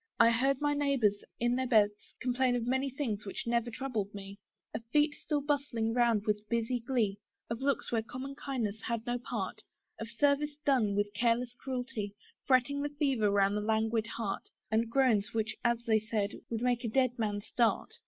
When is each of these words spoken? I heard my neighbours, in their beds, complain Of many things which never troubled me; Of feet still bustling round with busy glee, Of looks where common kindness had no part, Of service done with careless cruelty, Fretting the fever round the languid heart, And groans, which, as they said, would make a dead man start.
I 0.19 0.31
heard 0.31 0.59
my 0.61 0.73
neighbours, 0.73 1.23
in 1.39 1.55
their 1.55 1.67
beds, 1.67 2.15
complain 2.19 2.55
Of 2.55 2.65
many 2.65 2.89
things 2.89 3.23
which 3.23 3.45
never 3.45 3.69
troubled 3.69 4.15
me; 4.15 4.39
Of 4.73 4.83
feet 4.85 5.13
still 5.13 5.41
bustling 5.41 5.93
round 5.93 6.25
with 6.25 6.49
busy 6.49 6.79
glee, 6.79 7.19
Of 7.51 7.61
looks 7.61 7.91
where 7.91 8.01
common 8.01 8.33
kindness 8.33 8.81
had 8.81 9.05
no 9.05 9.19
part, 9.19 9.61
Of 9.99 10.09
service 10.09 10.57
done 10.65 10.95
with 10.95 11.13
careless 11.13 11.53
cruelty, 11.53 12.15
Fretting 12.47 12.81
the 12.81 12.89
fever 12.89 13.29
round 13.29 13.55
the 13.55 13.61
languid 13.61 14.07
heart, 14.07 14.49
And 14.71 14.89
groans, 14.89 15.33
which, 15.35 15.55
as 15.63 15.85
they 15.85 15.99
said, 15.99 16.31
would 16.49 16.63
make 16.63 16.83
a 16.83 16.89
dead 16.89 17.19
man 17.19 17.41
start. 17.41 17.91